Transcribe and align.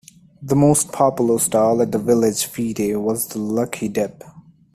The 0.41 0.55
most 0.55 0.91
popular 0.91 1.37
stall 1.37 1.79
at 1.79 1.91
the 1.91 1.99
village 1.99 2.45
fete 2.47 2.97
was 2.99 3.27
the 3.27 3.37
lucky 3.37 3.87
dip 3.87 4.23